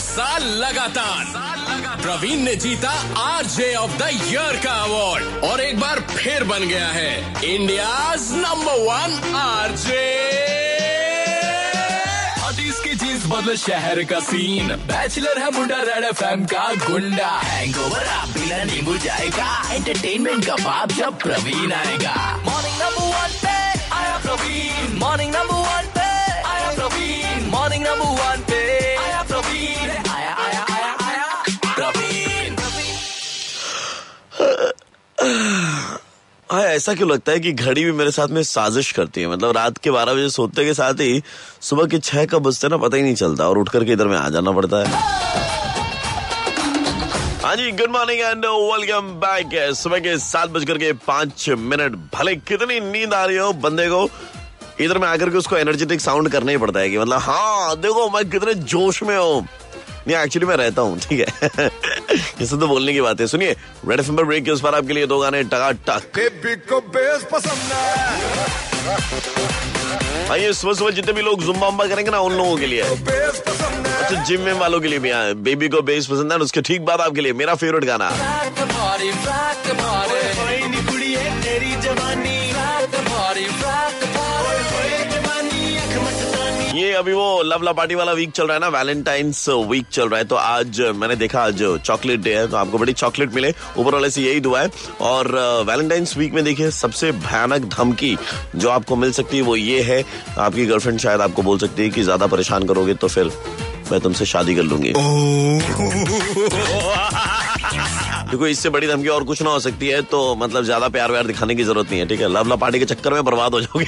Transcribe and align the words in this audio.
साल 0.00 0.42
लगातार। 0.42 1.32
प्रवीण 2.02 2.38
ने 2.38 2.54
जीता 2.56 2.90
आरजे 3.18 3.74
ऑफ़ 3.74 3.92
द 3.92 4.10
ईयर 4.12 4.60
का 4.64 4.72
अवार्ड 4.72 5.44
और 5.44 5.60
एक 5.60 5.80
बार 5.80 6.00
फिर 6.00 6.44
बन 6.44 6.68
गया 6.68 6.88
है 6.88 7.44
इंडिया 7.54 8.14
नंबर 8.14 8.80
वन 8.80 9.36
आरजे। 9.36 10.34
की 12.84 12.94
जीन्स 12.94 13.24
बदले 13.26 13.56
शहर 13.56 14.02
का 14.02 14.18
सीन 14.20 14.68
बैचलर 14.68 15.38
है 15.38 15.50
मुंडा 15.50 15.76
रेड 15.76 16.04
एफएम 16.04 16.44
का 16.44 16.64
गुंडा। 16.86 17.28
हैंगओवर 17.44 18.04
आप 18.04 18.28
बिना 18.28 18.64
नींबू 18.64 18.96
जाएगा। 18.96 19.74
एंटरटेनमेंट 19.74 20.46
का 20.46 20.54
बाप 20.54 20.92
जब 20.92 21.18
प्रवीण 21.18 21.72
आएगा। 21.72 22.42
मॉर्निंग 22.44 22.73
हाँ 35.24 36.62
ऐसा 36.62 36.94
क्यों 36.94 37.08
लगता 37.10 37.32
है 37.32 37.40
कि 37.40 37.52
घड़ी 37.52 37.84
भी 37.84 37.92
मेरे 37.92 38.10
साथ 38.10 38.28
में 38.28 38.42
साजिश 38.42 38.90
करती 38.92 39.20
है? 39.20 39.28
मतलब 39.28 39.56
रात 39.56 39.78
के 39.78 39.90
बारह 39.90 40.14
बजे 40.14 40.28
सोते 40.30 40.64
के 40.64 40.74
साथ 40.74 41.00
ही 41.00 41.22
सुबह 41.60 41.86
के 41.86 41.98
छह 41.98 42.24
कब 42.26 42.42
बजते 42.42 42.68
ना, 42.68 42.76
पता 42.76 42.96
ही 42.96 43.02
नहीं 43.02 43.14
चलता 43.14 43.48
और 43.48 43.58
उठ 43.58 43.68
करके 43.68 43.92
इधर 43.92 44.08
में 44.08 44.16
आ 44.18 44.28
जाना 44.28 44.52
पड़ता 44.52 44.82
है। 44.82 45.02
हाँ 47.44 47.54
जी 47.56 47.70
good 47.72 47.90
morning 47.90 48.20
and 48.20 48.44
welcome 48.44 49.10
back 49.20 49.74
सुबह 49.76 49.98
के 49.98 50.16
सात 50.18 50.50
बजकर 50.50 50.78
के 50.78 50.92
पाँच 51.06 51.48
मिनट। 51.50 51.96
भले 52.14 52.34
कितनी 52.36 52.80
नींद 52.82 53.14
आ 53.14 53.24
रही 53.24 53.36
हो 53.36 53.52
बंदे 53.64 53.88
को, 53.88 54.08
इधर 54.80 54.98
में 54.98 55.06
आकर 55.08 55.30
के 55.30 55.38
उसको 55.38 55.56
एनर्जेटिक 55.56 56.00
साउंड 56.00 56.28
करना 56.32 56.50
ही 56.52 56.58
पड़ता 56.58 56.80
है 56.80 56.90
कि 56.90 56.98
मतलब 56.98 57.20
हाँ 57.20 57.76
देखो 57.80 58.08
मैं 58.10 58.28
कितने 58.30 58.54
जोश 58.54 59.02
में 59.02 59.16
हूँ। 59.16 59.46
नहीं 60.06 60.16
एक्चुअली 60.16 60.46
मैं 60.46 60.56
रहता 60.56 60.82
हूँ, 60.82 60.98
ठीक 61.00 61.20
है। 61.20 61.68
ये 62.44 62.48
सब 62.48 62.60
तो 62.60 62.66
बोलने 62.68 62.92
की 62.92 63.00
बात 63.00 63.20
है। 63.20 63.26
सुनिए 63.26 63.52
रेड 63.88 64.00
एफ़ 64.00 64.10
पर 64.12 64.24
ब्रेक 64.24 64.44
के 64.44 64.50
उस 64.50 64.60
पर 64.60 64.74
आपके 64.74 64.92
लिए 64.92 65.06
दो 65.06 65.18
गाने 65.18 65.42
टका 65.44 65.70
टक 65.86 66.02
बेबी 66.16 66.54
को 66.68 66.80
बेस 66.96 67.26
पसंद 67.32 67.72
आइए 70.32 70.52
सुबह 70.52 70.74
सुबह 70.74 70.90
जितने 70.90 71.12
भी 71.12 71.22
लोग 71.22 71.42
जुम्बा 71.42 71.66
उम्बा 71.68 71.86
करेंगे 71.86 72.10
ना 72.10 72.18
उन 72.20 72.32
लोगों 72.32 72.56
के 72.56 72.66
लिए। 72.66 72.82
है। 72.82 72.90
अच्छा 72.90 74.22
जिम 74.22 74.40
में 74.40 74.52
वालों 74.52 74.80
के 74.80 74.88
लिए 74.88 74.98
भी 74.98 75.10
हाँ, 75.10 75.34
बेबी 75.34 75.68
को 75.68 75.82
बेस 75.82 76.06
पसंद 76.06 76.32
है 76.32 76.38
उसके 76.38 76.60
ठीक 76.62 76.84
बाद 76.84 77.00
आपके 77.00 77.20
लिए 77.20 77.32
मेरा 77.32 77.54
फेवरेट 77.54 77.84
गाना। 77.84 78.10
अभी 86.94 87.12
वो 87.12 87.42
लव 87.42 87.62
ला 87.62 87.72
पार्टी 87.72 87.94
वाला 87.94 88.12
वीक 88.12 88.30
चल 88.30 88.46
रहा 88.46 88.54
है 88.54 88.60
ना 88.60 88.68
वैलेंटाइंस 88.68 89.48
वीक 89.68 89.86
चल 89.92 90.08
रहा 90.08 90.18
है 90.18 90.24
तो 90.24 90.36
आज 90.36 90.80
मैंने 90.96 91.16
देखा 91.16 91.42
आज 91.42 91.62
चॉकलेट 91.84 92.20
डे 92.20 92.34
है 92.34 92.46
तो 92.48 92.56
आपको 92.56 92.78
बड़ी 92.78 92.92
चॉकलेट 92.92 93.34
मिले। 93.34 93.52
ऊपर 93.78 93.94
वाले 93.94 94.10
से 94.10 94.22
यही 94.22 94.40
दुआ 94.40 94.60
है। 94.60 94.70
और 95.02 95.30
वैलेंटाइंस 95.66 96.16
वीक 96.16 96.32
में 96.34 96.42
देखिए 96.44 96.70
सबसे 96.72 97.12
भयानक 97.12 97.64
धमकी 97.76 98.16
जो 98.56 98.70
आपको 98.70 98.96
मिल 98.96 99.12
सकती 99.12 99.36
है 99.36 99.42
वो 99.42 99.56
ये 99.56 99.82
है। 99.82 100.02
आपकी 100.38 100.66
गर्लफ्रेंड 100.66 100.98
शायद 101.00 101.20
आपको 101.20 101.42
बोल 101.42 101.58
सकती 101.58 101.82
है 101.82 101.90
कि 101.90 102.02
ज़्यादा 102.02 102.26
परेशान 102.26 102.66
करोगे 102.68 102.94
तो 102.94 103.08
फिर 103.08 103.30
मैं 103.90 104.00
तुमसे 104.00 104.26
शादी 104.26 104.54
कर 104.54 104.62
लूँगी। 104.62 104.92
देखो 108.30 108.46
इससे 108.46 108.70
बड़ी 108.70 108.86
धमकी 108.86 109.08
और 109.08 109.24
कुछ 109.24 109.42
ना 109.42 109.50
हो 109.50 109.58
सकती 109.60 109.88
है 109.88 110.00
तो 110.04 110.34
मतलब 110.36 110.64
ज़्यादा 110.64 110.88
प्यार 110.88 111.10
व्यार 111.12 111.26
दिखाने 111.26 111.54
की 111.54 111.64
ज़रूरत 111.64 111.90
नहीं 111.90 112.00
है 112.00 112.06
ठीक 112.08 112.20
है? 112.20 112.28
लव 112.28 112.48
ला 112.48 112.56
पार्टी 112.56 112.78
के 112.78 112.84
चक्कर 112.84 113.12
में 113.12 113.24
बर्बाद 113.24 113.54
हो 113.54 113.60
जाओगे। 113.60 113.86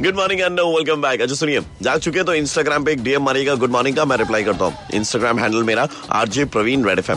Good 0.00 0.16
morning 0.16 0.40
and 0.40 0.60
welcome 0.60 1.02
back 1.02 1.20
अच्छा 1.22 1.34
सुनिए 1.34 1.60
जाग 1.82 1.98
चुके 2.00 2.22
तो 2.24 2.34
इंस्टाग्राम 2.34 2.84
पे 2.84 2.92
एक 2.92 3.02
डीएम 3.02 3.22
मारिएगा 3.22 3.54
गुड 3.54 3.70
मॉर्निंग 3.70 3.96
का 3.96 4.04
मैं 4.04 4.16
रिप्लाई 4.16 4.44
करता 4.44 4.64
हूँ। 4.64 4.74
इंस्टाग्राम 4.94 5.38
हैंडल 5.38 5.62
मेरा 5.62 5.86
आरजे 6.12 6.44
प्रवीण 6.44 6.84
रेड 6.84 6.98
एफ़ 6.98 7.10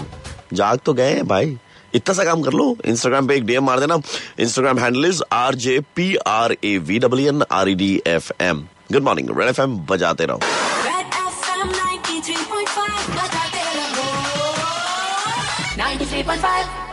जाग 0.54 0.80
तो 0.86 0.94
गए 0.94 1.22
भाई। 1.24 1.58
इतना 1.96 2.14
सा 2.14 2.24
काम 2.24 2.42
कर 2.42 2.54
लो। 2.54 2.78
इंस्टाग्राम 2.86 3.28
पे 3.28 3.36
एक 3.36 3.46
डीएम 3.46 3.64
मार 3.66 3.80
देना। 3.80 3.98
Instagram 4.40 4.80
handle 4.80 5.06
is 5.06 5.22
R 5.34 5.56
J 5.66 5.80
P 5.96 6.16
R 6.28 6.56
A 6.64 6.78
V 6.78 7.00
W 7.00 7.28
N 7.28 7.44
R 7.52 7.70
E 7.70 7.76
D 7.76 7.92
F 8.08 8.32
M 8.42 8.66
good 8.92 9.04
morning 9.04 9.38
red 9.40 9.48
F 9.50 9.62
M 9.62 9.78
बजाते 9.90 10.26
रहो। 10.26 10.40
Red 10.88 11.18
FM 11.34 11.70
93.5 11.78 13.10
बजाते 13.18 13.62
रहो। 13.78 14.06
93.5 15.78 16.87